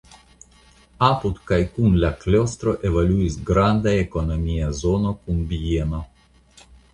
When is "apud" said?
1.07-1.35